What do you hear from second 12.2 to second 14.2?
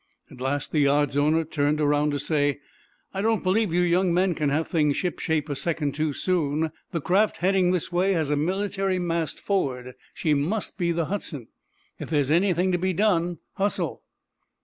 anything to be done, hustle!"